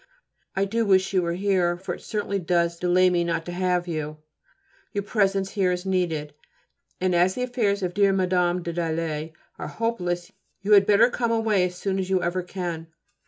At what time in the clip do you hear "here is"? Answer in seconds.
5.51-5.85